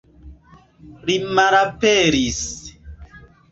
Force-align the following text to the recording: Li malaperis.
Li 1.09 1.17
malaperis. 1.41 2.43